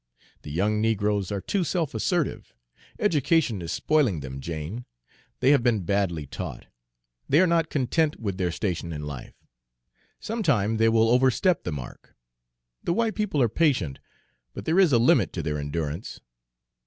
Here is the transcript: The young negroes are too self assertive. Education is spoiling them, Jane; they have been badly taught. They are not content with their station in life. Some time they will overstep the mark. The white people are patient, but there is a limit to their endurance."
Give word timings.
The 0.41 0.49
young 0.49 0.81
negroes 0.81 1.31
are 1.31 1.41
too 1.41 1.63
self 1.63 1.93
assertive. 1.93 2.55
Education 2.97 3.61
is 3.61 3.71
spoiling 3.71 4.21
them, 4.21 4.39
Jane; 4.41 4.85
they 5.41 5.51
have 5.51 5.61
been 5.61 5.81
badly 5.85 6.25
taught. 6.25 6.65
They 7.29 7.39
are 7.39 7.45
not 7.45 7.69
content 7.69 8.19
with 8.19 8.39
their 8.39 8.49
station 8.51 8.93
in 8.93 9.03
life. 9.03 9.35
Some 10.19 10.41
time 10.41 10.77
they 10.77 10.89
will 10.89 11.09
overstep 11.11 11.61
the 11.65 11.71
mark. 11.71 12.15
The 12.83 12.93
white 12.93 13.13
people 13.13 13.43
are 13.43 13.47
patient, 13.47 13.99
but 14.55 14.65
there 14.65 14.79
is 14.79 14.91
a 14.91 14.97
limit 14.97 15.31
to 15.33 15.43
their 15.43 15.59
endurance." 15.59 16.19